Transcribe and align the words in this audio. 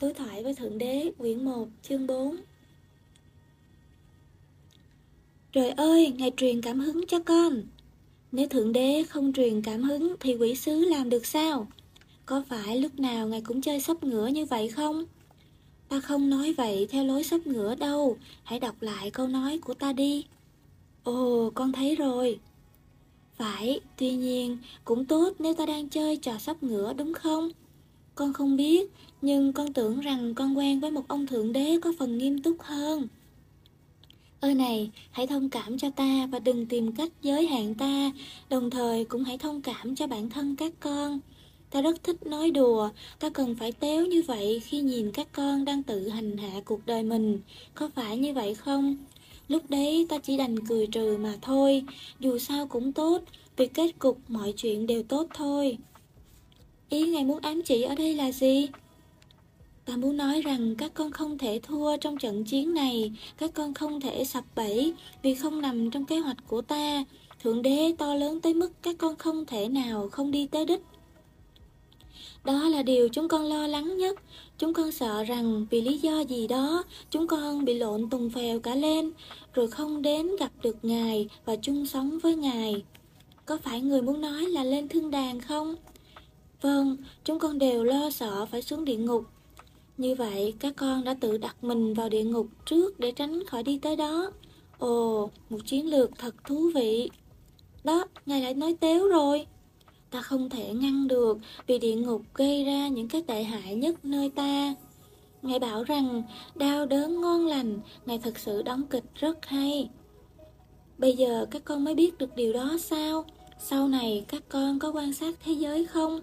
Đối 0.00 0.12
thoại 0.12 0.42
với 0.42 0.54
Thượng 0.54 0.78
Đế, 0.78 1.12
quyển 1.18 1.44
1, 1.44 1.68
chương 1.82 2.06
4 2.06 2.36
Trời 5.52 5.70
ơi, 5.70 6.12
Ngài 6.18 6.32
truyền 6.36 6.60
cảm 6.60 6.80
hứng 6.80 7.06
cho 7.06 7.18
con 7.20 7.62
Nếu 8.32 8.48
Thượng 8.48 8.72
Đế 8.72 9.02
không 9.08 9.32
truyền 9.32 9.62
cảm 9.62 9.82
hứng 9.82 10.14
thì 10.20 10.36
quỷ 10.36 10.54
sứ 10.54 10.84
làm 10.84 11.10
được 11.10 11.26
sao? 11.26 11.66
Có 12.26 12.42
phải 12.48 12.78
lúc 12.78 13.00
nào 13.00 13.28
Ngài 13.28 13.40
cũng 13.40 13.60
chơi 13.60 13.80
sắp 13.80 14.04
ngửa 14.04 14.26
như 14.26 14.44
vậy 14.44 14.68
không? 14.68 15.04
Ta 15.88 16.00
không 16.00 16.30
nói 16.30 16.52
vậy 16.52 16.86
theo 16.90 17.04
lối 17.04 17.24
sắp 17.24 17.46
ngửa 17.46 17.74
đâu 17.74 18.16
Hãy 18.42 18.60
đọc 18.60 18.74
lại 18.80 19.10
câu 19.10 19.28
nói 19.28 19.58
của 19.58 19.74
ta 19.74 19.92
đi 19.92 20.26
Ồ, 21.04 21.50
con 21.54 21.72
thấy 21.72 21.96
rồi 21.96 22.38
Phải, 23.36 23.80
tuy 23.96 24.10
nhiên 24.10 24.58
cũng 24.84 25.04
tốt 25.04 25.32
nếu 25.38 25.54
ta 25.54 25.66
đang 25.66 25.88
chơi 25.88 26.16
trò 26.16 26.38
sắp 26.38 26.62
ngửa 26.62 26.92
đúng 26.92 27.14
không? 27.14 27.50
Con 28.20 28.32
không 28.32 28.56
biết, 28.56 28.90
nhưng 29.22 29.52
con 29.52 29.72
tưởng 29.72 30.00
rằng 30.00 30.34
con 30.34 30.58
quen 30.58 30.80
với 30.80 30.90
một 30.90 31.08
ông 31.08 31.26
thượng 31.26 31.52
đế 31.52 31.78
có 31.82 31.92
phần 31.98 32.18
nghiêm 32.18 32.42
túc 32.42 32.56
hơn. 32.62 33.08
Ơi 34.40 34.54
này, 34.54 34.90
hãy 35.10 35.26
thông 35.26 35.50
cảm 35.50 35.78
cho 35.78 35.90
ta 35.90 36.28
và 36.32 36.38
đừng 36.38 36.66
tìm 36.66 36.92
cách 36.92 37.12
giới 37.22 37.46
hạn 37.46 37.74
ta, 37.74 38.12
đồng 38.50 38.70
thời 38.70 39.04
cũng 39.04 39.24
hãy 39.24 39.38
thông 39.38 39.62
cảm 39.62 39.96
cho 39.96 40.06
bản 40.06 40.30
thân 40.30 40.56
các 40.56 40.72
con. 40.80 41.20
Ta 41.70 41.82
rất 41.82 42.04
thích 42.04 42.26
nói 42.26 42.50
đùa, 42.50 42.88
ta 43.18 43.30
cần 43.30 43.54
phải 43.54 43.72
téo 43.72 44.06
như 44.06 44.22
vậy 44.22 44.60
khi 44.64 44.80
nhìn 44.80 45.12
các 45.12 45.32
con 45.32 45.64
đang 45.64 45.82
tự 45.82 46.08
hành 46.08 46.36
hạ 46.36 46.60
cuộc 46.64 46.86
đời 46.86 47.02
mình, 47.02 47.40
có 47.74 47.90
phải 47.94 48.18
như 48.18 48.34
vậy 48.34 48.54
không? 48.54 48.96
Lúc 49.48 49.62
đấy 49.68 50.06
ta 50.08 50.18
chỉ 50.18 50.36
đành 50.36 50.66
cười 50.66 50.86
trừ 50.86 51.16
mà 51.20 51.34
thôi, 51.42 51.84
dù 52.20 52.38
sao 52.38 52.66
cũng 52.66 52.92
tốt, 52.92 53.22
vì 53.56 53.66
kết 53.66 53.98
cục 53.98 54.18
mọi 54.28 54.52
chuyện 54.56 54.86
đều 54.86 55.02
tốt 55.02 55.26
thôi. 55.34 55.78
Ý 56.90 57.06
ngài 57.06 57.24
muốn 57.24 57.38
ám 57.38 57.62
chỉ 57.62 57.82
ở 57.82 57.94
đây 57.94 58.14
là 58.14 58.32
gì? 58.32 58.68
Ta 59.84 59.96
muốn 59.96 60.16
nói 60.16 60.40
rằng 60.40 60.74
các 60.78 60.94
con 60.94 61.10
không 61.10 61.38
thể 61.38 61.60
thua 61.62 61.96
trong 61.96 62.18
trận 62.18 62.44
chiến 62.44 62.74
này, 62.74 63.12
các 63.38 63.50
con 63.54 63.74
không 63.74 64.00
thể 64.00 64.24
sập 64.24 64.44
bẫy 64.56 64.94
vì 65.22 65.34
không 65.34 65.60
nằm 65.60 65.90
trong 65.90 66.04
kế 66.04 66.18
hoạch 66.18 66.36
của 66.48 66.62
ta. 66.62 67.04
Thượng 67.42 67.62
đế 67.62 67.94
to 67.98 68.14
lớn 68.14 68.40
tới 68.40 68.54
mức 68.54 68.72
các 68.82 68.98
con 68.98 69.16
không 69.16 69.46
thể 69.46 69.68
nào 69.68 70.08
không 70.08 70.30
đi 70.30 70.46
tới 70.46 70.64
đích. 70.64 70.82
Đó 72.44 72.68
là 72.68 72.82
điều 72.82 73.08
chúng 73.08 73.28
con 73.28 73.44
lo 73.44 73.66
lắng 73.66 73.96
nhất. 73.98 74.20
Chúng 74.58 74.74
con 74.74 74.92
sợ 74.92 75.22
rằng 75.22 75.66
vì 75.70 75.80
lý 75.80 75.98
do 75.98 76.20
gì 76.20 76.46
đó, 76.46 76.84
chúng 77.10 77.26
con 77.26 77.64
bị 77.64 77.74
lộn 77.74 78.10
tùng 78.10 78.30
phèo 78.30 78.60
cả 78.60 78.74
lên, 78.74 79.10
rồi 79.54 79.68
không 79.68 80.02
đến 80.02 80.36
gặp 80.36 80.52
được 80.62 80.76
Ngài 80.82 81.28
và 81.44 81.56
chung 81.56 81.86
sống 81.86 82.18
với 82.18 82.36
Ngài. 82.36 82.82
Có 83.46 83.58
phải 83.62 83.80
người 83.80 84.02
muốn 84.02 84.20
nói 84.20 84.46
là 84.46 84.64
lên 84.64 84.88
thương 84.88 85.10
đàn 85.10 85.40
không? 85.40 85.76
Vâng, 86.60 86.96
chúng 87.24 87.38
con 87.38 87.58
đều 87.58 87.84
lo 87.84 88.10
sợ 88.10 88.46
phải 88.46 88.62
xuống 88.62 88.84
địa 88.84 88.96
ngục. 88.96 89.24
Như 89.96 90.14
vậy, 90.14 90.54
các 90.58 90.76
con 90.76 91.04
đã 91.04 91.14
tự 91.20 91.38
đặt 91.38 91.64
mình 91.64 91.94
vào 91.94 92.08
địa 92.08 92.24
ngục 92.24 92.46
trước 92.66 93.00
để 93.00 93.12
tránh 93.12 93.46
khỏi 93.46 93.62
đi 93.62 93.78
tới 93.78 93.96
đó. 93.96 94.32
Ồ, 94.78 95.30
một 95.50 95.58
chiến 95.66 95.90
lược 95.90 96.10
thật 96.18 96.34
thú 96.44 96.70
vị. 96.74 97.10
Đó, 97.84 98.04
ngài 98.26 98.42
lại 98.42 98.54
nói 98.54 98.76
téo 98.80 99.08
rồi. 99.08 99.46
Ta 100.10 100.22
không 100.22 100.50
thể 100.50 100.72
ngăn 100.72 101.08
được 101.08 101.38
vì 101.66 101.78
địa 101.78 101.94
ngục 101.94 102.22
gây 102.34 102.64
ra 102.64 102.88
những 102.88 103.08
cái 103.08 103.22
tệ 103.22 103.42
hại 103.42 103.74
nhất 103.74 104.04
nơi 104.04 104.30
ta. 104.30 104.74
Ngài 105.42 105.58
bảo 105.58 105.84
rằng 105.84 106.22
đau 106.54 106.86
đớn 106.86 107.20
ngon 107.20 107.46
lành, 107.46 107.80
Ngài 108.06 108.18
thật 108.18 108.38
sự 108.38 108.62
đóng 108.62 108.82
kịch 108.90 109.04
rất 109.14 109.46
hay. 109.46 109.90
Bây 110.98 111.16
giờ 111.16 111.46
các 111.50 111.64
con 111.64 111.84
mới 111.84 111.94
biết 111.94 112.18
được 112.18 112.36
điều 112.36 112.52
đó 112.52 112.76
sao? 112.80 113.24
Sau 113.58 113.88
này 113.88 114.24
các 114.28 114.42
con 114.48 114.78
có 114.78 114.92
quan 114.92 115.12
sát 115.12 115.34
thế 115.44 115.52
giới 115.52 115.86
không? 115.86 116.20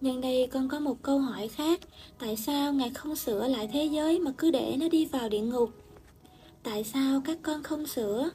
Nhân 0.00 0.20
đây 0.20 0.48
con 0.52 0.68
có 0.68 0.80
một 0.80 1.02
câu 1.02 1.18
hỏi 1.18 1.48
khác 1.48 1.80
Tại 2.18 2.36
sao 2.36 2.72
Ngài 2.72 2.90
không 2.90 3.16
sửa 3.16 3.48
lại 3.48 3.68
thế 3.72 3.84
giới 3.84 4.18
mà 4.18 4.30
cứ 4.38 4.50
để 4.50 4.76
nó 4.80 4.88
đi 4.88 5.04
vào 5.04 5.28
địa 5.28 5.40
ngục? 5.40 5.70
Tại 6.62 6.84
sao 6.84 7.22
các 7.24 7.38
con 7.42 7.62
không 7.62 7.86
sửa? 7.86 8.30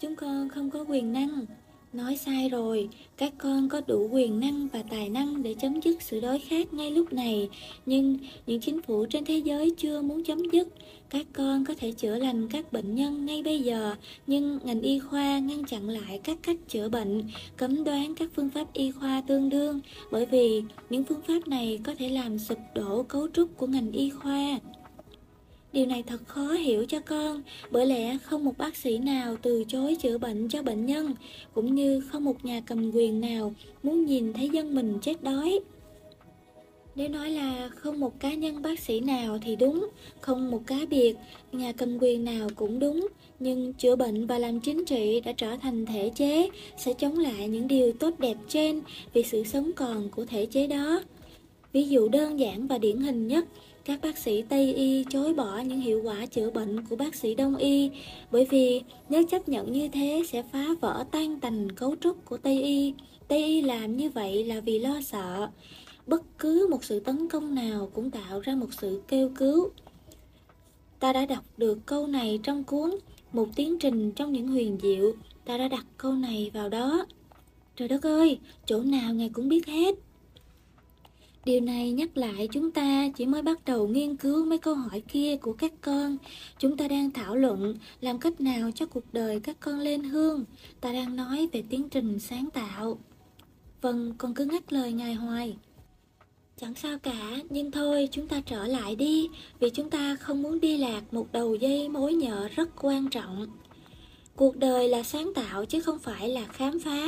Chúng 0.00 0.16
con 0.16 0.48
không 0.48 0.70
có 0.70 0.84
quyền 0.88 1.12
năng 1.12 1.46
Nói 1.92 2.16
sai 2.16 2.48
rồi, 2.48 2.88
các 3.16 3.32
con 3.38 3.68
có 3.68 3.80
đủ 3.86 4.08
quyền 4.12 4.40
năng 4.40 4.68
và 4.72 4.82
tài 4.90 5.08
năng 5.08 5.42
để 5.42 5.54
chấm 5.54 5.80
dứt 5.80 6.02
sự 6.02 6.20
đói 6.20 6.38
khát 6.38 6.74
ngay 6.74 6.90
lúc 6.90 7.12
này, 7.12 7.48
nhưng 7.86 8.18
những 8.46 8.60
chính 8.60 8.82
phủ 8.82 9.06
trên 9.06 9.24
thế 9.24 9.38
giới 9.38 9.74
chưa 9.76 10.02
muốn 10.02 10.24
chấm 10.24 10.42
dứt. 10.52 10.68
Các 11.10 11.26
con 11.32 11.64
có 11.64 11.74
thể 11.78 11.92
chữa 11.92 12.18
lành 12.18 12.48
các 12.48 12.72
bệnh 12.72 12.94
nhân 12.94 13.26
ngay 13.26 13.42
bây 13.42 13.60
giờ, 13.60 13.94
nhưng 14.26 14.58
ngành 14.64 14.80
y 14.80 14.98
khoa 14.98 15.38
ngăn 15.38 15.64
chặn 15.64 15.88
lại 15.88 16.20
các 16.24 16.38
cách 16.42 16.56
chữa 16.68 16.88
bệnh, 16.88 17.22
cấm 17.56 17.84
đoán 17.84 18.14
các 18.14 18.30
phương 18.36 18.50
pháp 18.50 18.72
y 18.72 18.90
khoa 18.90 19.22
tương 19.26 19.48
đương, 19.48 19.80
bởi 20.10 20.26
vì 20.26 20.62
những 20.90 21.04
phương 21.04 21.20
pháp 21.28 21.48
này 21.48 21.80
có 21.84 21.94
thể 21.98 22.08
làm 22.08 22.38
sụp 22.38 22.58
đổ 22.74 23.02
cấu 23.02 23.28
trúc 23.28 23.56
của 23.56 23.66
ngành 23.66 23.92
y 23.92 24.10
khoa. 24.10 24.58
Điều 25.72 25.86
này 25.86 26.02
thật 26.06 26.20
khó 26.26 26.48
hiểu 26.52 26.84
cho 26.88 27.00
con, 27.00 27.42
bởi 27.70 27.86
lẽ 27.86 28.18
không 28.18 28.44
một 28.44 28.58
bác 28.58 28.76
sĩ 28.76 28.98
nào 28.98 29.36
từ 29.42 29.64
chối 29.68 29.96
chữa 30.00 30.18
bệnh 30.18 30.48
cho 30.48 30.62
bệnh 30.62 30.86
nhân, 30.86 31.14
cũng 31.54 31.74
như 31.74 32.00
không 32.00 32.24
một 32.24 32.44
nhà 32.44 32.60
cầm 32.66 32.90
quyền 32.90 33.20
nào 33.20 33.54
muốn 33.82 34.04
nhìn 34.04 34.32
thấy 34.32 34.48
dân 34.48 34.74
mình 34.74 34.98
chết 35.02 35.22
đói. 35.22 35.60
Nếu 36.94 37.08
nói 37.08 37.30
là 37.30 37.68
không 37.68 38.00
một 38.00 38.20
cá 38.20 38.34
nhân 38.34 38.62
bác 38.62 38.80
sĩ 38.80 39.00
nào 39.00 39.38
thì 39.42 39.56
đúng, 39.56 39.88
không 40.20 40.50
một 40.50 40.62
cá 40.66 40.78
biệt, 40.90 41.16
nhà 41.52 41.72
cầm 41.72 41.98
quyền 42.00 42.24
nào 42.24 42.48
cũng 42.56 42.78
đúng, 42.78 43.08
nhưng 43.38 43.72
chữa 43.72 43.96
bệnh 43.96 44.26
và 44.26 44.38
làm 44.38 44.60
chính 44.60 44.84
trị 44.84 45.20
đã 45.20 45.32
trở 45.32 45.56
thành 45.56 45.86
thể 45.86 46.10
chế, 46.14 46.48
sẽ 46.78 46.92
chống 46.92 47.18
lại 47.18 47.48
những 47.48 47.68
điều 47.68 47.92
tốt 47.92 48.18
đẹp 48.18 48.36
trên 48.48 48.80
vì 49.12 49.22
sự 49.22 49.44
sống 49.44 49.70
còn 49.76 50.08
của 50.08 50.24
thể 50.24 50.46
chế 50.46 50.66
đó. 50.66 51.02
Ví 51.72 51.88
dụ 51.88 52.08
đơn 52.08 52.40
giản 52.40 52.66
và 52.66 52.78
điển 52.78 52.96
hình 52.96 53.26
nhất 53.26 53.44
các 53.90 54.00
bác 54.02 54.18
sĩ 54.18 54.42
Tây 54.42 54.74
y 54.74 55.04
chối 55.10 55.34
bỏ 55.34 55.58
những 55.58 55.80
hiệu 55.80 56.00
quả 56.04 56.26
chữa 56.26 56.50
bệnh 56.50 56.84
của 56.84 56.96
bác 56.96 57.14
sĩ 57.14 57.34
Đông 57.34 57.56
y 57.56 57.90
bởi 58.30 58.46
vì 58.50 58.82
nếu 59.08 59.22
chấp 59.26 59.48
nhận 59.48 59.72
như 59.72 59.88
thế 59.88 60.22
sẽ 60.28 60.42
phá 60.42 60.66
vỡ 60.80 61.04
tan 61.10 61.40
tành 61.40 61.70
cấu 61.70 61.96
trúc 62.00 62.24
của 62.24 62.36
Tây 62.36 62.62
y. 62.62 62.94
Tây 63.28 63.44
y 63.44 63.62
làm 63.62 63.96
như 63.96 64.10
vậy 64.10 64.44
là 64.44 64.60
vì 64.60 64.78
lo 64.78 65.00
sợ. 65.00 65.48
Bất 66.06 66.22
cứ 66.38 66.68
một 66.70 66.84
sự 66.84 67.00
tấn 67.00 67.28
công 67.28 67.54
nào 67.54 67.90
cũng 67.94 68.10
tạo 68.10 68.40
ra 68.40 68.54
một 68.54 68.74
sự 68.80 69.02
kêu 69.08 69.30
cứu. 69.36 69.70
Ta 71.00 71.12
đã 71.12 71.26
đọc 71.26 71.44
được 71.56 71.78
câu 71.86 72.06
này 72.06 72.40
trong 72.42 72.64
cuốn 72.64 72.90
Một 73.32 73.48
tiến 73.56 73.78
trình 73.78 74.12
trong 74.12 74.32
những 74.32 74.48
huyền 74.48 74.78
diệu. 74.82 75.12
Ta 75.44 75.58
đã 75.58 75.68
đặt 75.68 75.86
câu 75.96 76.12
này 76.12 76.50
vào 76.54 76.68
đó. 76.68 77.06
Trời 77.76 77.88
đất 77.88 78.02
ơi, 78.02 78.38
chỗ 78.66 78.82
nào 78.82 79.14
ngài 79.14 79.28
cũng 79.28 79.48
biết 79.48 79.66
hết. 79.66 79.94
Điều 81.44 81.60
này 81.60 81.92
nhắc 81.92 82.16
lại 82.16 82.48
chúng 82.52 82.70
ta 82.70 83.08
chỉ 83.16 83.26
mới 83.26 83.42
bắt 83.42 83.64
đầu 83.64 83.88
nghiên 83.88 84.16
cứu 84.16 84.44
mấy 84.44 84.58
câu 84.58 84.74
hỏi 84.74 85.02
kia 85.08 85.36
của 85.36 85.52
các 85.52 85.72
con. 85.80 86.16
Chúng 86.58 86.76
ta 86.76 86.88
đang 86.88 87.10
thảo 87.10 87.36
luận 87.36 87.74
làm 88.00 88.18
cách 88.18 88.40
nào 88.40 88.70
cho 88.74 88.86
cuộc 88.86 89.04
đời 89.12 89.40
các 89.40 89.56
con 89.60 89.78
lên 89.78 90.02
hương. 90.02 90.44
Ta 90.80 90.92
đang 90.92 91.16
nói 91.16 91.48
về 91.52 91.62
tiến 91.70 91.88
trình 91.88 92.18
sáng 92.18 92.48
tạo. 92.50 92.98
Vâng, 93.80 94.14
con 94.18 94.34
cứ 94.34 94.44
ngắt 94.44 94.72
lời 94.72 94.92
ngài 94.92 95.14
hoài. 95.14 95.56
Chẳng 96.60 96.74
sao 96.74 96.98
cả, 96.98 97.36
nhưng 97.50 97.70
thôi 97.70 98.08
chúng 98.12 98.28
ta 98.28 98.40
trở 98.40 98.66
lại 98.66 98.96
đi, 98.96 99.28
vì 99.60 99.70
chúng 99.70 99.90
ta 99.90 100.16
không 100.16 100.42
muốn 100.42 100.60
đi 100.60 100.78
lạc 100.78 101.14
một 101.14 101.32
đầu 101.32 101.54
dây 101.54 101.88
mối 101.88 102.14
nhợ 102.14 102.48
rất 102.56 102.68
quan 102.82 103.08
trọng. 103.08 103.46
Cuộc 104.36 104.56
đời 104.56 104.88
là 104.88 105.02
sáng 105.02 105.34
tạo 105.34 105.64
chứ 105.64 105.80
không 105.80 105.98
phải 105.98 106.28
là 106.28 106.44
khám 106.44 106.80
phá 106.80 107.06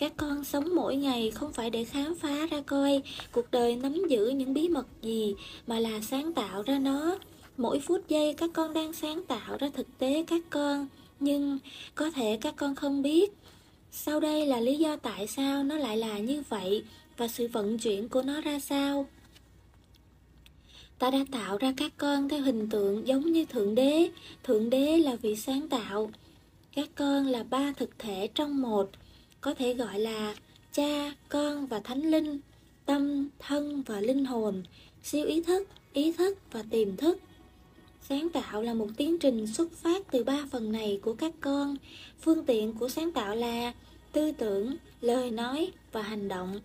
các 0.00 0.12
con 0.16 0.44
sống 0.44 0.74
mỗi 0.74 0.96
ngày 0.96 1.30
không 1.30 1.52
phải 1.52 1.70
để 1.70 1.84
khám 1.84 2.14
phá 2.14 2.46
ra 2.50 2.60
coi 2.66 3.02
cuộc 3.32 3.50
đời 3.50 3.76
nắm 3.76 3.94
giữ 4.08 4.28
những 4.28 4.54
bí 4.54 4.68
mật 4.68 4.86
gì, 5.02 5.34
mà 5.66 5.80
là 5.80 6.00
sáng 6.00 6.32
tạo 6.32 6.62
ra 6.62 6.78
nó. 6.78 7.18
Mỗi 7.56 7.80
phút 7.80 8.08
giây 8.08 8.34
các 8.34 8.50
con 8.54 8.74
đang 8.74 8.92
sáng 8.92 9.24
tạo 9.24 9.56
ra 9.58 9.68
thực 9.74 9.98
tế 9.98 10.24
các 10.26 10.42
con, 10.50 10.88
nhưng 11.20 11.58
có 11.94 12.10
thể 12.10 12.38
các 12.40 12.54
con 12.56 12.74
không 12.74 13.02
biết. 13.02 13.32
Sau 13.90 14.20
đây 14.20 14.46
là 14.46 14.60
lý 14.60 14.76
do 14.76 14.96
tại 14.96 15.26
sao 15.26 15.64
nó 15.64 15.76
lại 15.76 15.96
là 15.96 16.18
như 16.18 16.42
vậy 16.48 16.84
và 17.16 17.28
sự 17.28 17.48
vận 17.52 17.78
chuyển 17.78 18.08
của 18.08 18.22
nó 18.22 18.40
ra 18.40 18.58
sao. 18.58 19.06
Ta 20.98 21.10
đã 21.10 21.24
tạo 21.32 21.58
ra 21.58 21.72
các 21.76 21.92
con 21.96 22.28
theo 22.28 22.40
hình 22.40 22.68
tượng 22.68 23.06
giống 23.06 23.32
như 23.32 23.44
thượng 23.44 23.74
đế. 23.74 24.10
Thượng 24.44 24.70
đế 24.70 24.98
là 24.98 25.14
vị 25.14 25.36
sáng 25.36 25.68
tạo. 25.68 26.10
Các 26.74 26.88
con 26.94 27.26
là 27.26 27.42
ba 27.42 27.72
thực 27.76 27.98
thể 27.98 28.28
trong 28.34 28.62
một 28.62 28.90
có 29.40 29.54
thể 29.54 29.74
gọi 29.74 29.98
là 29.98 30.34
cha, 30.72 31.14
con 31.28 31.66
và 31.66 31.80
thánh 31.80 32.02
linh, 32.02 32.40
tâm, 32.86 33.28
thân 33.38 33.82
và 33.86 34.00
linh 34.00 34.24
hồn, 34.24 34.62
siêu 35.02 35.26
ý 35.26 35.42
thức, 35.42 35.68
ý 35.92 36.12
thức 36.12 36.38
và 36.52 36.62
tiềm 36.70 36.96
thức. 36.96 37.18
Sáng 38.08 38.28
tạo 38.28 38.62
là 38.62 38.74
một 38.74 38.88
tiến 38.96 39.18
trình 39.18 39.46
xuất 39.46 39.72
phát 39.72 40.06
từ 40.10 40.24
ba 40.24 40.46
phần 40.50 40.72
này 40.72 40.98
của 41.02 41.14
các 41.14 41.32
con. 41.40 41.76
Phương 42.20 42.44
tiện 42.44 42.72
của 42.72 42.88
sáng 42.88 43.12
tạo 43.12 43.36
là 43.36 43.72
tư 44.12 44.32
tưởng, 44.32 44.76
lời 45.00 45.30
nói 45.30 45.72
và 45.92 46.02
hành 46.02 46.28
động. 46.28 46.60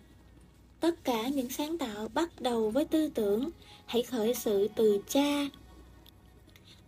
Tất 0.80 1.04
cả 1.04 1.28
những 1.28 1.50
sáng 1.50 1.78
tạo 1.78 2.08
bắt 2.14 2.40
đầu 2.40 2.70
với 2.70 2.84
tư 2.84 3.08
tưởng, 3.08 3.50
hãy 3.86 4.02
khởi 4.02 4.34
sự 4.34 4.68
từ 4.76 5.00
cha. 5.08 5.48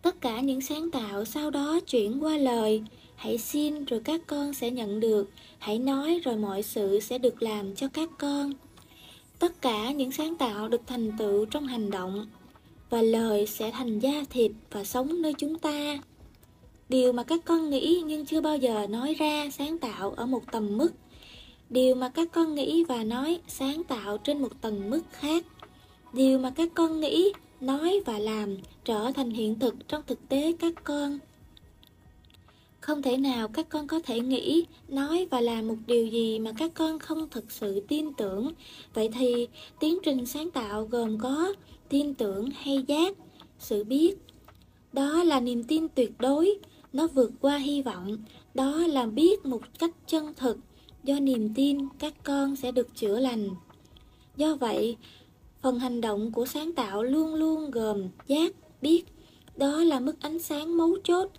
Tất 0.01 0.21
cả 0.21 0.41
những 0.41 0.61
sáng 0.61 0.91
tạo 0.91 1.25
sau 1.25 1.51
đó 1.51 1.79
chuyển 1.87 2.23
qua 2.23 2.37
lời, 2.37 2.83
hãy 3.19 3.37
xin 3.37 3.85
rồi 3.85 4.01
các 4.03 4.21
con 4.27 4.53
sẽ 4.53 4.71
nhận 4.71 4.99
được 4.99 5.29
hãy 5.59 5.79
nói 5.79 6.21
rồi 6.23 6.35
mọi 6.35 6.63
sự 6.63 6.99
sẽ 6.99 7.17
được 7.17 7.41
làm 7.41 7.75
cho 7.75 7.87
các 7.87 8.09
con 8.17 8.53
Tất 9.39 9.61
cả 9.61 9.91
những 9.91 10.11
sáng 10.11 10.35
tạo 10.35 10.69
được 10.69 10.81
thành 10.87 11.11
tựu 11.17 11.45
trong 11.45 11.67
hành 11.67 11.91
động 11.91 12.27
và 12.89 13.01
lời 13.01 13.47
sẽ 13.47 13.71
thành 13.71 13.99
da 13.99 14.23
thịt 14.29 14.51
và 14.71 14.83
sống 14.83 15.21
nơi 15.21 15.33
chúng 15.37 15.59
ta. 15.59 15.99
Điều 16.89 17.13
mà 17.13 17.23
các 17.23 17.45
con 17.45 17.69
nghĩ 17.69 18.03
nhưng 18.05 18.25
chưa 18.25 18.41
bao 18.41 18.57
giờ 18.57 18.87
nói 18.87 19.13
ra 19.13 19.49
sáng 19.49 19.77
tạo 19.77 20.11
ở 20.11 20.25
một 20.25 20.43
tầm 20.51 20.77
mức. 20.77 20.89
Điều 21.69 21.95
mà 21.95 22.09
các 22.09 22.31
con 22.31 22.55
nghĩ 22.55 22.83
và 22.83 23.03
nói 23.03 23.39
sáng 23.47 23.83
tạo 23.83 24.17
trên 24.17 24.41
một 24.41 24.61
tầng 24.61 24.89
mức 24.89 25.01
khác. 25.11 25.45
Điều 26.13 26.39
mà 26.39 26.49
các 26.49 26.69
con 26.73 26.99
nghĩ, 26.99 27.33
nói 27.61 27.99
và 28.05 28.19
làm 28.19 28.57
trở 28.85 29.11
thành 29.15 29.29
hiện 29.29 29.59
thực 29.59 29.75
trong 29.87 30.03
thực 30.07 30.29
tế 30.29 30.53
các 30.59 30.73
con. 30.83 31.19
Không 32.89 33.01
thể 33.01 33.17
nào 33.17 33.47
các 33.47 33.69
con 33.69 33.87
có 33.87 33.99
thể 33.99 34.19
nghĩ, 34.19 34.65
nói 34.87 35.27
và 35.31 35.41
làm 35.41 35.67
một 35.67 35.75
điều 35.87 36.07
gì 36.07 36.39
mà 36.39 36.51
các 36.57 36.71
con 36.73 36.99
không 36.99 37.29
thực 37.31 37.51
sự 37.51 37.79
tin 37.87 38.13
tưởng. 38.13 38.51
Vậy 38.93 39.09
thì 39.13 39.47
tiến 39.79 39.97
trình 40.03 40.25
sáng 40.25 40.51
tạo 40.51 40.85
gồm 40.85 41.17
có 41.17 41.53
tin 41.89 42.13
tưởng 42.13 42.49
hay 42.51 42.83
giác, 42.87 43.17
sự 43.59 43.83
biết. 43.83 44.15
Đó 44.93 45.23
là 45.23 45.39
niềm 45.39 45.63
tin 45.63 45.87
tuyệt 45.89 46.11
đối, 46.19 46.59
nó 46.93 47.07
vượt 47.07 47.31
qua 47.41 47.57
hy 47.57 47.81
vọng, 47.81 48.17
đó 48.53 48.77
là 48.87 49.05
biết 49.05 49.45
một 49.45 49.61
cách 49.79 49.91
chân 50.07 50.33
thực. 50.33 50.57
Do 51.03 51.19
niềm 51.19 51.53
tin, 51.55 51.77
các 51.99 52.13
con 52.23 52.55
sẽ 52.55 52.71
được 52.71 52.95
chữa 52.95 53.19
lành. 53.19 53.49
Do 54.37 54.55
vậy, 54.55 54.97
phần 55.61 55.79
hành 55.79 56.01
động 56.01 56.31
của 56.31 56.45
sáng 56.45 56.73
tạo 56.73 57.03
luôn 57.03 57.35
luôn 57.35 57.71
gồm 57.71 58.07
giác, 58.27 58.53
biết. 58.81 59.03
Đó 59.57 59.83
là 59.83 59.99
mức 59.99 60.15
ánh 60.19 60.39
sáng 60.39 60.77
mấu 60.77 60.97
chốt, 61.03 61.29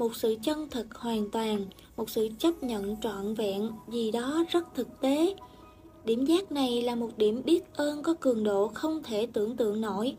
một 0.00 0.16
sự 0.16 0.36
chân 0.42 0.68
thực 0.70 0.94
hoàn 0.94 1.30
toàn, 1.30 1.66
một 1.96 2.10
sự 2.10 2.28
chấp 2.38 2.62
nhận 2.62 2.96
trọn 3.02 3.34
vẹn 3.34 3.70
gì 3.88 4.10
đó 4.10 4.44
rất 4.50 4.74
thực 4.74 5.00
tế. 5.00 5.34
Điểm 6.04 6.24
giác 6.24 6.52
này 6.52 6.82
là 6.82 6.94
một 6.94 7.08
điểm 7.16 7.42
biết 7.44 7.74
ơn 7.74 8.02
có 8.02 8.14
cường 8.14 8.44
độ 8.44 8.68
không 8.74 9.02
thể 9.02 9.26
tưởng 9.26 9.56
tượng 9.56 9.80
nổi. 9.80 10.16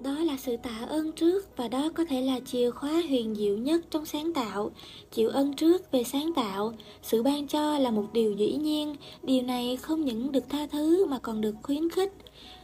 Đó 0.00 0.18
là 0.18 0.36
sự 0.38 0.56
tạ 0.62 0.86
ơn 0.88 1.12
trước 1.12 1.56
và 1.56 1.68
đó 1.68 1.88
có 1.94 2.04
thể 2.04 2.20
là 2.22 2.40
chìa 2.40 2.70
khóa 2.70 3.02
huyền 3.08 3.34
diệu 3.34 3.56
nhất 3.56 3.84
trong 3.90 4.06
sáng 4.06 4.32
tạo. 4.32 4.70
Chịu 5.12 5.28
ơn 5.28 5.54
trước 5.54 5.92
về 5.92 6.04
sáng 6.04 6.32
tạo, 6.36 6.74
sự 7.02 7.22
ban 7.22 7.46
cho 7.46 7.78
là 7.78 7.90
một 7.90 8.06
điều 8.12 8.32
dĩ 8.32 8.52
nhiên, 8.52 8.96
điều 9.22 9.42
này 9.42 9.76
không 9.76 10.04
những 10.04 10.32
được 10.32 10.44
tha 10.48 10.66
thứ 10.66 11.06
mà 11.06 11.18
còn 11.18 11.40
được 11.40 11.54
khuyến 11.62 11.90
khích. 11.90 12.12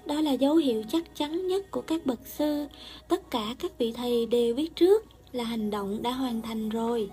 Đó 0.06 0.20
là 0.20 0.32
dấu 0.32 0.56
hiệu 0.56 0.82
chắc 0.92 1.16
chắn 1.16 1.46
nhất 1.46 1.70
của 1.70 1.80
các 1.80 2.06
bậc 2.06 2.20
sư. 2.26 2.66
Tất 3.08 3.30
cả 3.30 3.54
các 3.58 3.78
vị 3.78 3.92
thầy 3.92 4.26
đều 4.26 4.54
biết 4.54 4.76
trước 4.76 5.04
là 5.32 5.44
hành 5.44 5.70
động 5.70 6.02
đã 6.02 6.12
hoàn 6.12 6.42
thành 6.42 6.68
rồi. 6.68 7.10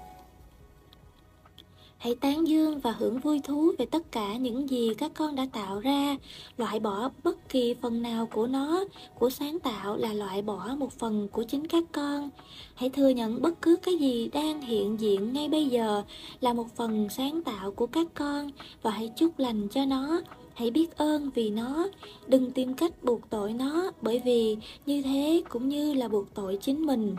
Hãy 1.97 2.15
tán 2.15 2.47
dương 2.47 2.79
và 2.79 2.91
hưởng 2.91 3.19
vui 3.19 3.39
thú 3.39 3.71
về 3.77 3.85
tất 3.85 4.11
cả 4.11 4.37
những 4.37 4.69
gì 4.69 4.93
các 4.97 5.11
con 5.15 5.35
đã 5.35 5.47
tạo 5.53 5.79
ra, 5.79 6.17
loại 6.57 6.79
bỏ 6.79 7.09
bất 7.23 7.49
kỳ 7.49 7.75
phần 7.81 8.01
nào 8.01 8.25
của 8.25 8.47
nó, 8.47 8.83
của 9.19 9.29
sáng 9.29 9.59
tạo 9.59 9.97
là 9.97 10.13
loại 10.13 10.41
bỏ 10.41 10.75
một 10.77 10.91
phần 10.91 11.27
của 11.27 11.43
chính 11.43 11.67
các 11.67 11.83
con. 11.91 12.29
Hãy 12.75 12.89
thừa 12.89 13.09
nhận 13.09 13.41
bất 13.41 13.61
cứ 13.61 13.75
cái 13.75 13.97
gì 13.97 14.29
đang 14.33 14.61
hiện 14.61 14.99
diện 14.99 15.33
ngay 15.33 15.49
bây 15.49 15.67
giờ 15.67 16.03
là 16.41 16.53
một 16.53 16.75
phần 16.75 17.09
sáng 17.09 17.43
tạo 17.43 17.71
của 17.71 17.87
các 17.87 18.07
con 18.13 18.49
và 18.81 18.91
hãy 18.91 19.11
chúc 19.15 19.39
lành 19.39 19.67
cho 19.69 19.85
nó. 19.85 20.21
Hãy 20.53 20.71
biết 20.71 20.97
ơn 20.97 21.29
vì 21.35 21.49
nó, 21.49 21.87
đừng 22.27 22.51
tìm 22.51 22.73
cách 22.73 23.03
buộc 23.03 23.29
tội 23.29 23.53
nó 23.53 23.91
bởi 24.01 24.21
vì 24.25 24.57
như 24.85 25.01
thế 25.01 25.43
cũng 25.49 25.69
như 25.69 25.93
là 25.93 26.07
buộc 26.07 26.33
tội 26.33 26.57
chính 26.61 26.85
mình. 26.85 27.15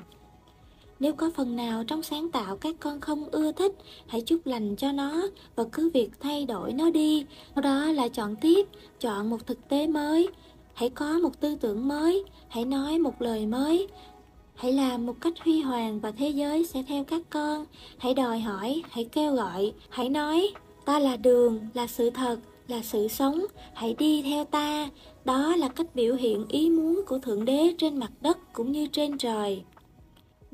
Nếu 1.01 1.13
có 1.13 1.31
phần 1.37 1.57
nào 1.57 1.85
trong 1.85 2.03
sáng 2.03 2.31
tạo 2.31 2.57
các 2.57 2.75
con 2.81 3.01
không 3.01 3.29
ưa 3.31 3.53
thích, 3.53 3.73
hãy 4.07 4.21
chúc 4.21 4.47
lành 4.47 4.77
cho 4.77 4.93
nó 4.93 5.23
và 5.57 5.65
cứ 5.73 5.91
việc 5.95 6.11
thay 6.21 6.45
đổi 6.45 6.73
nó 6.73 6.91
đi. 6.91 7.25
Sau 7.55 7.63
đó 7.63 7.85
là 7.85 8.09
chọn 8.09 8.37
tiếp, 8.37 8.67
chọn 9.01 9.31
một 9.31 9.47
thực 9.47 9.69
tế 9.69 9.87
mới. 9.87 10.29
Hãy 10.75 10.91
có 10.91 11.19
một 11.19 11.41
tư 11.41 11.57
tưởng 11.61 11.89
mới, 11.89 12.25
hãy 12.49 12.65
nói 12.65 12.99
một 12.99 13.23
lời 13.23 13.47
mới. 13.47 13.87
Hãy 14.55 14.73
làm 14.73 15.07
một 15.07 15.15
cách 15.21 15.35
huy 15.45 15.61
hoàng 15.61 16.01
và 16.01 16.11
thế 16.11 16.29
giới 16.29 16.67
sẽ 16.67 16.83
theo 16.89 17.05
các 17.05 17.23
con. 17.31 17.65
Hãy 17.99 18.15
đòi 18.15 18.41
hỏi, 18.41 18.83
hãy 18.91 19.05
kêu 19.05 19.35
gọi, 19.35 19.73
hãy 19.89 20.09
nói, 20.09 20.51
ta 20.85 20.99
là 20.99 21.17
đường, 21.17 21.61
là 21.75 21.87
sự 21.87 22.11
thật, 22.11 22.37
là 22.69 22.83
sự 22.83 23.09
sống, 23.09 23.45
hãy 23.75 23.95
đi 23.99 24.23
theo 24.23 24.45
ta. 24.45 24.91
Đó 25.25 25.57
là 25.57 25.69
cách 25.69 25.95
biểu 25.95 26.15
hiện 26.15 26.45
ý 26.49 26.71
muốn 26.71 27.03
của 27.07 27.19
Thượng 27.19 27.45
Đế 27.45 27.75
trên 27.79 27.97
mặt 27.97 28.13
đất 28.21 28.39
cũng 28.53 28.73
như 28.73 28.87
trên 28.87 29.19
trời. 29.19 29.63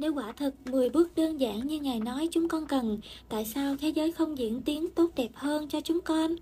Nếu 0.03 0.15
quả 0.15 0.33
thực 0.33 0.55
10 0.71 0.91
bước 0.91 1.15
đơn 1.17 1.41
giản 1.41 1.67
như 1.67 1.81
Ngài 1.81 2.01
nói 2.01 2.29
chúng 2.31 2.49
con 2.49 2.67
cần, 2.67 2.99
tại 3.29 3.45
sao 3.45 3.77
thế 3.77 3.89
giới 3.89 4.13
không 4.13 4.39
diễn 4.39 4.63
tiến 4.63 4.91
tốt 4.91 5.11
đẹp 5.17 5.29
hơn 5.35 5.69
cho 5.69 5.81
chúng 5.81 6.01
con? 6.01 6.37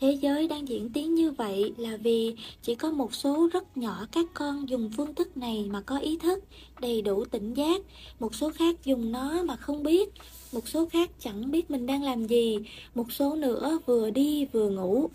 Thế 0.00 0.12
giới 0.12 0.48
đang 0.48 0.68
diễn 0.68 0.90
tiến 0.92 1.14
như 1.14 1.30
vậy 1.30 1.74
là 1.76 1.96
vì 1.96 2.34
chỉ 2.62 2.74
có 2.74 2.90
một 2.90 3.14
số 3.14 3.48
rất 3.52 3.76
nhỏ 3.76 4.06
các 4.12 4.26
con 4.34 4.68
dùng 4.68 4.90
phương 4.96 5.14
thức 5.14 5.36
này 5.36 5.66
mà 5.70 5.80
có 5.80 5.98
ý 5.98 6.16
thức, 6.16 6.44
đầy 6.80 7.02
đủ 7.02 7.24
tỉnh 7.24 7.54
giác, 7.54 7.82
một 8.20 8.34
số 8.34 8.50
khác 8.50 8.84
dùng 8.84 9.12
nó 9.12 9.42
mà 9.42 9.56
không 9.56 9.82
biết, 9.82 10.08
một 10.52 10.68
số 10.68 10.86
khác 10.86 11.10
chẳng 11.20 11.50
biết 11.50 11.70
mình 11.70 11.86
đang 11.86 12.02
làm 12.02 12.26
gì, 12.26 12.58
một 12.94 13.12
số 13.12 13.34
nữa 13.34 13.78
vừa 13.86 14.10
đi 14.10 14.44
vừa 14.44 14.70
ngủ. 14.70 15.10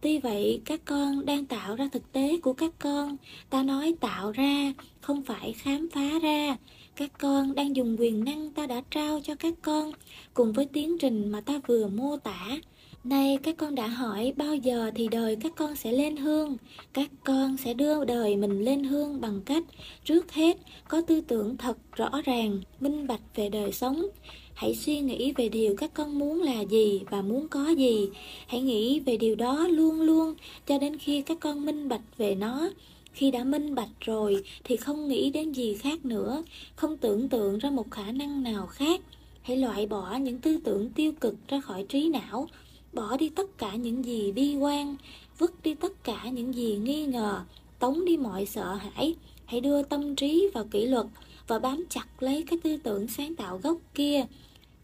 Tuy 0.00 0.18
vậy, 0.18 0.60
các 0.64 0.80
con 0.84 1.26
đang 1.26 1.46
tạo 1.46 1.76
ra 1.76 1.88
thực 1.92 2.12
tế 2.12 2.38
của 2.42 2.52
các 2.52 2.74
con, 2.78 3.16
ta 3.50 3.62
nói 3.62 3.94
tạo 4.00 4.32
ra, 4.32 4.72
không 5.00 5.22
phải 5.22 5.52
khám 5.52 5.88
phá 5.92 6.18
ra. 6.22 6.56
Các 6.98 7.18
con 7.18 7.54
đang 7.54 7.76
dùng 7.76 7.96
quyền 7.98 8.24
năng 8.24 8.50
ta 8.50 8.66
đã 8.66 8.82
trao 8.90 9.20
cho 9.24 9.34
các 9.34 9.54
con 9.62 9.92
cùng 10.34 10.52
với 10.52 10.66
tiến 10.66 10.98
trình 10.98 11.28
mà 11.28 11.40
ta 11.40 11.60
vừa 11.66 11.86
mô 11.86 12.16
tả. 12.16 12.58
Nay 13.04 13.38
các 13.42 13.56
con 13.56 13.74
đã 13.74 13.86
hỏi 13.86 14.32
bao 14.36 14.54
giờ 14.54 14.90
thì 14.94 15.08
đời 15.08 15.36
các 15.36 15.52
con 15.56 15.76
sẽ 15.76 15.92
lên 15.92 16.16
hương. 16.16 16.56
Các 16.92 17.10
con 17.24 17.56
sẽ 17.56 17.74
đưa 17.74 18.04
đời 18.04 18.36
mình 18.36 18.60
lên 18.60 18.84
hương 18.84 19.20
bằng 19.20 19.40
cách 19.46 19.64
trước 20.04 20.32
hết 20.32 20.56
có 20.88 21.00
tư 21.00 21.20
tưởng 21.20 21.56
thật 21.56 21.78
rõ 21.92 22.10
ràng, 22.24 22.60
minh 22.80 23.06
bạch 23.06 23.22
về 23.34 23.48
đời 23.48 23.72
sống. 23.72 24.06
Hãy 24.54 24.74
suy 24.74 25.00
nghĩ 25.00 25.32
về 25.32 25.48
điều 25.48 25.76
các 25.76 25.94
con 25.94 26.18
muốn 26.18 26.42
là 26.42 26.60
gì 26.60 27.00
và 27.10 27.22
muốn 27.22 27.48
có 27.48 27.68
gì. 27.68 28.08
Hãy 28.46 28.60
nghĩ 28.60 29.00
về 29.00 29.16
điều 29.16 29.34
đó 29.34 29.68
luôn 29.68 30.00
luôn 30.00 30.34
cho 30.66 30.78
đến 30.78 30.98
khi 30.98 31.22
các 31.22 31.40
con 31.40 31.66
minh 31.66 31.88
bạch 31.88 32.18
về 32.18 32.34
nó 32.34 32.70
khi 33.18 33.30
đã 33.30 33.44
minh 33.44 33.74
bạch 33.74 33.88
rồi 34.00 34.44
thì 34.64 34.76
không 34.76 35.08
nghĩ 35.08 35.30
đến 35.30 35.52
gì 35.52 35.74
khác 35.74 36.04
nữa, 36.04 36.42
không 36.76 36.96
tưởng 36.96 37.28
tượng 37.28 37.58
ra 37.58 37.70
một 37.70 37.90
khả 37.90 38.12
năng 38.12 38.42
nào 38.42 38.66
khác. 38.66 39.00
Hãy 39.42 39.56
loại 39.56 39.86
bỏ 39.86 40.16
những 40.16 40.38
tư 40.38 40.58
tưởng 40.64 40.90
tiêu 40.90 41.12
cực 41.20 41.34
ra 41.48 41.60
khỏi 41.60 41.86
trí 41.88 42.08
não, 42.08 42.48
bỏ 42.92 43.16
đi 43.16 43.28
tất 43.28 43.58
cả 43.58 43.74
những 43.74 44.04
gì 44.04 44.32
bi 44.32 44.56
quan, 44.56 44.96
vứt 45.38 45.62
đi 45.62 45.74
tất 45.74 46.04
cả 46.04 46.24
những 46.32 46.54
gì 46.54 46.76
nghi 46.76 47.06
ngờ, 47.06 47.40
tống 47.78 48.04
đi 48.04 48.16
mọi 48.16 48.46
sợ 48.46 48.74
hãi. 48.74 49.14
Hãy 49.44 49.60
đưa 49.60 49.82
tâm 49.82 50.16
trí 50.16 50.48
vào 50.54 50.64
kỷ 50.64 50.86
luật 50.86 51.06
và 51.46 51.58
bám 51.58 51.84
chặt 51.88 52.06
lấy 52.20 52.44
cái 52.50 52.58
tư 52.62 52.76
tưởng 52.76 53.08
sáng 53.08 53.34
tạo 53.34 53.60
gốc 53.62 53.78
kia. 53.94 54.26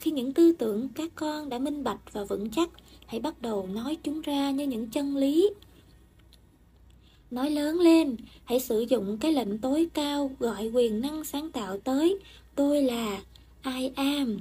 Khi 0.00 0.10
những 0.10 0.32
tư 0.32 0.52
tưởng 0.52 0.88
các 0.88 1.12
con 1.14 1.48
đã 1.48 1.58
minh 1.58 1.84
bạch 1.84 2.12
và 2.12 2.24
vững 2.24 2.50
chắc, 2.50 2.70
hãy 3.06 3.20
bắt 3.20 3.42
đầu 3.42 3.68
nói 3.72 3.96
chúng 4.02 4.20
ra 4.20 4.50
như 4.50 4.66
những 4.66 4.86
chân 4.86 5.16
lý 5.16 5.50
Nói 7.30 7.50
lớn 7.50 7.80
lên, 7.80 8.16
hãy 8.44 8.60
sử 8.60 8.80
dụng 8.80 9.18
cái 9.20 9.32
lệnh 9.32 9.58
tối 9.58 9.88
cao 9.94 10.30
gọi 10.38 10.70
quyền 10.74 11.00
năng 11.00 11.24
sáng 11.24 11.50
tạo 11.50 11.78
tới. 11.78 12.18
Tôi 12.54 12.82
là 12.82 13.20
I 13.66 13.90
am. 13.94 14.38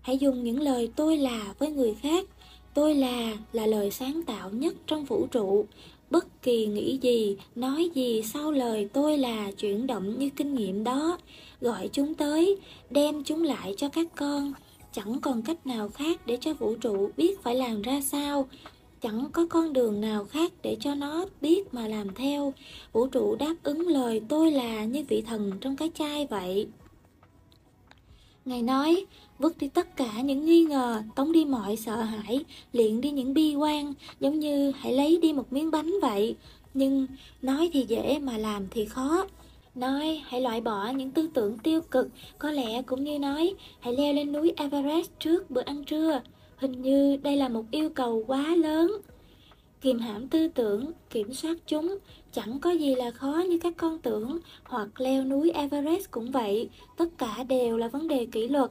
Hãy 0.00 0.18
dùng 0.18 0.44
những 0.44 0.60
lời 0.60 0.90
tôi 0.96 1.18
là 1.18 1.54
với 1.58 1.70
người 1.70 1.94
khác. 1.94 2.26
Tôi 2.74 2.94
là 2.94 3.36
là 3.52 3.66
lời 3.66 3.90
sáng 3.90 4.22
tạo 4.22 4.50
nhất 4.50 4.74
trong 4.86 5.04
vũ 5.04 5.26
trụ. 5.26 5.66
Bất 6.10 6.42
kỳ 6.42 6.66
nghĩ 6.66 6.98
gì, 7.02 7.36
nói 7.54 7.90
gì 7.94 8.22
sau 8.22 8.52
lời 8.52 8.88
tôi 8.92 9.18
là 9.18 9.50
chuyển 9.52 9.86
động 9.86 10.18
như 10.18 10.30
kinh 10.36 10.54
nghiệm 10.54 10.84
đó. 10.84 11.18
Gọi 11.60 11.88
chúng 11.92 12.14
tới, 12.14 12.56
đem 12.90 13.24
chúng 13.24 13.42
lại 13.42 13.74
cho 13.76 13.88
các 13.88 14.06
con. 14.16 14.52
Chẳng 14.92 15.20
còn 15.20 15.42
cách 15.42 15.66
nào 15.66 15.88
khác 15.88 16.26
để 16.26 16.38
cho 16.40 16.54
vũ 16.54 16.74
trụ 16.74 17.10
biết 17.16 17.42
phải 17.42 17.54
làm 17.54 17.82
ra 17.82 18.00
sao 18.00 18.48
Chẳng 19.00 19.28
có 19.32 19.46
con 19.50 19.72
đường 19.72 20.00
nào 20.00 20.24
khác 20.24 20.52
để 20.62 20.76
cho 20.80 20.94
nó 20.94 21.24
biết 21.40 21.74
mà 21.74 21.88
làm 21.88 22.14
theo. 22.14 22.54
Vũ 22.92 23.06
trụ 23.06 23.36
đáp 23.36 23.54
ứng 23.62 23.88
lời 23.88 24.20
tôi 24.28 24.50
là 24.50 24.84
như 24.84 25.04
vị 25.08 25.22
thần 25.22 25.52
trong 25.60 25.76
cái 25.76 25.90
chai 25.94 26.26
vậy. 26.26 26.66
Ngài 28.44 28.62
nói, 28.62 29.06
vứt 29.38 29.58
đi 29.58 29.68
tất 29.68 29.96
cả 29.96 30.20
những 30.20 30.44
nghi 30.44 30.64
ngờ, 30.64 31.02
tống 31.16 31.32
đi 31.32 31.44
mọi 31.44 31.76
sợ 31.76 31.96
hãi, 32.02 32.44
luyện 32.72 33.00
đi 33.00 33.10
những 33.10 33.34
bi 33.34 33.54
quan, 33.54 33.94
giống 34.20 34.38
như 34.38 34.72
hãy 34.76 34.92
lấy 34.92 35.18
đi 35.22 35.32
một 35.32 35.52
miếng 35.52 35.70
bánh 35.70 35.92
vậy. 36.02 36.36
Nhưng 36.74 37.06
nói 37.42 37.70
thì 37.72 37.84
dễ 37.88 38.18
mà 38.18 38.38
làm 38.38 38.68
thì 38.70 38.84
khó. 38.84 39.26
Nói 39.74 40.22
hãy 40.26 40.40
loại 40.40 40.60
bỏ 40.60 40.88
những 40.88 41.10
tư 41.10 41.28
tưởng 41.34 41.58
tiêu 41.58 41.80
cực, 41.80 42.08
có 42.38 42.50
lẽ 42.50 42.82
cũng 42.82 43.04
như 43.04 43.18
nói 43.18 43.54
hãy 43.80 43.96
leo 43.96 44.12
lên 44.12 44.32
núi 44.32 44.52
Everest 44.56 45.10
trước 45.20 45.50
bữa 45.50 45.60
ăn 45.60 45.84
trưa. 45.84 46.20
Hình 46.58 46.82
như 46.82 47.16
đây 47.16 47.36
là 47.36 47.48
một 47.48 47.64
yêu 47.70 47.90
cầu 47.90 48.24
quá 48.26 48.54
lớn. 48.56 48.92
Kiềm 49.80 49.98
hãm 49.98 50.28
tư 50.28 50.48
tưởng, 50.48 50.92
kiểm 51.10 51.32
soát 51.32 51.56
chúng, 51.66 51.98
chẳng 52.32 52.60
có 52.60 52.70
gì 52.70 52.94
là 52.94 53.10
khó 53.10 53.42
như 53.48 53.58
các 53.58 53.74
con 53.76 53.98
tưởng, 53.98 54.38
hoặc 54.64 55.00
leo 55.00 55.24
núi 55.24 55.50
Everest 55.50 56.10
cũng 56.10 56.30
vậy, 56.30 56.68
tất 56.96 57.06
cả 57.18 57.44
đều 57.48 57.76
là 57.76 57.88
vấn 57.88 58.08
đề 58.08 58.26
kỷ 58.32 58.48
luật. 58.48 58.70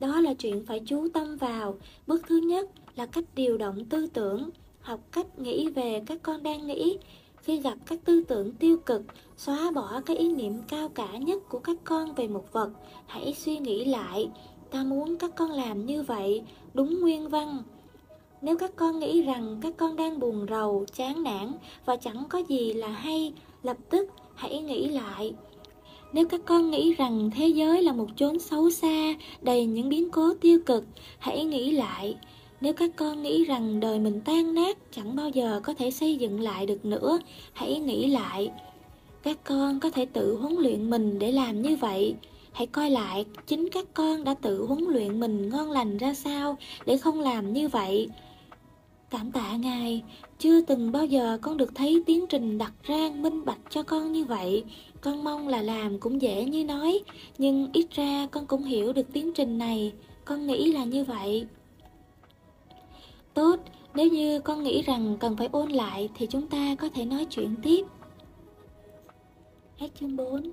Đó 0.00 0.20
là 0.20 0.34
chuyện 0.34 0.66
phải 0.66 0.80
chú 0.86 1.08
tâm 1.14 1.36
vào. 1.36 1.78
Bước 2.06 2.22
thứ 2.28 2.36
nhất 2.36 2.70
là 2.96 3.06
cách 3.06 3.24
điều 3.34 3.58
động 3.58 3.84
tư 3.84 4.06
tưởng, 4.06 4.50
học 4.80 5.00
cách 5.12 5.38
nghĩ 5.38 5.68
về 5.68 6.02
các 6.06 6.22
con 6.22 6.42
đang 6.42 6.66
nghĩ. 6.66 6.98
Khi 7.42 7.60
gặp 7.60 7.78
các 7.86 7.98
tư 8.04 8.22
tưởng 8.28 8.52
tiêu 8.52 8.76
cực, 8.86 9.02
xóa 9.36 9.70
bỏ 9.74 10.00
cái 10.06 10.16
ý 10.16 10.28
niệm 10.28 10.52
cao 10.68 10.88
cả 10.88 11.16
nhất 11.18 11.38
của 11.48 11.58
các 11.58 11.76
con 11.84 12.14
về 12.14 12.28
một 12.28 12.52
vật, 12.52 12.70
hãy 13.06 13.34
suy 13.34 13.58
nghĩ 13.58 13.84
lại, 13.84 14.28
ta 14.70 14.84
muốn 14.84 15.16
các 15.16 15.30
con 15.36 15.50
làm 15.50 15.86
như 15.86 16.02
vậy, 16.02 16.42
đúng 16.74 17.00
nguyên 17.00 17.28
văn. 17.28 17.62
Nếu 18.42 18.58
các 18.58 18.76
con 18.76 18.98
nghĩ 18.98 19.22
rằng 19.22 19.58
các 19.62 19.76
con 19.76 19.96
đang 19.96 20.20
buồn 20.20 20.46
rầu, 20.50 20.84
chán 20.94 21.22
nản 21.22 21.52
và 21.84 21.96
chẳng 21.96 22.24
có 22.28 22.38
gì 22.38 22.72
là 22.72 22.88
hay, 22.88 23.32
lập 23.62 23.76
tức 23.90 24.08
hãy 24.34 24.62
nghĩ 24.62 24.88
lại. 24.88 25.34
Nếu 26.12 26.26
các 26.28 26.40
con 26.44 26.70
nghĩ 26.70 26.94
rằng 26.94 27.30
thế 27.36 27.48
giới 27.48 27.82
là 27.82 27.92
một 27.92 28.06
chốn 28.16 28.38
xấu 28.38 28.70
xa, 28.70 29.14
đầy 29.42 29.66
những 29.66 29.88
biến 29.88 30.10
cố 30.10 30.34
tiêu 30.40 30.60
cực, 30.66 30.84
hãy 31.18 31.44
nghĩ 31.44 31.70
lại. 31.70 32.16
Nếu 32.60 32.72
các 32.72 32.90
con 32.96 33.22
nghĩ 33.22 33.44
rằng 33.44 33.80
đời 33.80 33.98
mình 33.98 34.20
tan 34.24 34.54
nát, 34.54 34.78
chẳng 34.92 35.16
bao 35.16 35.28
giờ 35.28 35.60
có 35.64 35.74
thể 35.74 35.90
xây 35.90 36.16
dựng 36.16 36.40
lại 36.40 36.66
được 36.66 36.84
nữa, 36.84 37.18
hãy 37.52 37.78
nghĩ 37.78 38.06
lại. 38.06 38.50
Các 39.22 39.44
con 39.44 39.80
có 39.80 39.90
thể 39.90 40.06
tự 40.06 40.36
huấn 40.36 40.54
luyện 40.58 40.90
mình 40.90 41.18
để 41.18 41.32
làm 41.32 41.62
như 41.62 41.76
vậy. 41.76 42.14
Hãy 42.60 42.66
coi 42.66 42.90
lại 42.90 43.24
chính 43.46 43.68
các 43.72 43.86
con 43.94 44.24
đã 44.24 44.34
tự 44.34 44.64
huấn 44.66 44.84
luyện 44.84 45.20
mình 45.20 45.48
ngon 45.48 45.70
lành 45.70 45.96
ra 45.96 46.14
sao 46.14 46.56
để 46.86 46.98
không 46.98 47.20
làm 47.20 47.52
như 47.52 47.68
vậy. 47.68 48.08
Cảm 49.10 49.32
tạ 49.32 49.56
Ngài, 49.56 50.02
chưa 50.38 50.60
từng 50.60 50.92
bao 50.92 51.04
giờ 51.04 51.38
con 51.42 51.56
được 51.56 51.74
thấy 51.74 52.02
tiến 52.06 52.26
trình 52.26 52.58
đặt 52.58 52.72
ra 52.82 53.10
minh 53.14 53.44
bạch 53.44 53.58
cho 53.70 53.82
con 53.82 54.12
như 54.12 54.24
vậy. 54.24 54.64
Con 55.00 55.24
mong 55.24 55.48
là 55.48 55.62
làm 55.62 55.98
cũng 55.98 56.22
dễ 56.22 56.44
như 56.44 56.64
nói, 56.64 57.00
nhưng 57.38 57.70
ít 57.72 57.86
ra 57.90 58.26
con 58.30 58.46
cũng 58.46 58.64
hiểu 58.64 58.92
được 58.92 59.12
tiến 59.12 59.32
trình 59.32 59.58
này. 59.58 59.92
Con 60.24 60.46
nghĩ 60.46 60.72
là 60.72 60.84
như 60.84 61.04
vậy. 61.04 61.46
Tốt, 63.34 63.56
nếu 63.94 64.08
như 64.08 64.40
con 64.40 64.62
nghĩ 64.62 64.82
rằng 64.82 65.16
cần 65.20 65.36
phải 65.36 65.48
ôn 65.52 65.70
lại 65.70 66.08
thì 66.14 66.26
chúng 66.26 66.46
ta 66.46 66.74
có 66.78 66.88
thể 66.88 67.04
nói 67.04 67.26
chuyện 67.30 67.54
tiếp. 67.62 67.84
Hết 69.78 69.88
chương 70.00 70.16
4 70.16 70.52